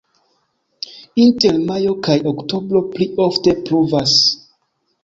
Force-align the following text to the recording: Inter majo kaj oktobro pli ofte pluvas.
Inter 1.25 1.59
majo 1.69 1.93
kaj 2.09 2.17
oktobro 2.33 2.83
pli 2.97 3.11
ofte 3.29 3.57
pluvas. 3.69 4.21